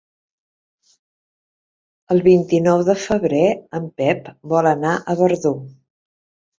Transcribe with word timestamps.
El 2.17 2.23
vint-i-nou 2.29 2.83
de 2.89 2.97
febrer 3.05 3.45
en 3.83 3.89
Pep 4.03 4.35
vol 4.57 4.75
anar 4.75 4.99
a 5.17 5.21
Verdú. 5.25 5.57